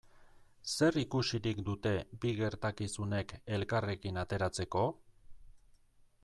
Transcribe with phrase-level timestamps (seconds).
[0.75, 1.91] Zer ikusirik dute
[2.23, 4.87] bi gertakizunek elkarrekin ateratzeko?